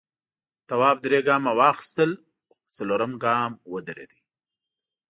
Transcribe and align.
تواب 0.69 0.97
درې 1.05 1.19
گامه 1.27 1.51
واخیستل 1.59 2.11
خو 2.51 2.55
په 2.65 2.69
څلورم 2.77 3.11
گام 3.23 3.51
ودرېد. 3.73 4.11